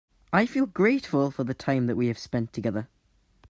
I 0.33 0.47
feel 0.47 0.65
grateful 0.65 1.29
for 1.29 1.43
the 1.43 1.53
time 1.53 1.85
that 1.85 1.95
we 1.95 2.07
have 2.07 2.17
spend 2.17 2.53
together. 2.53 2.87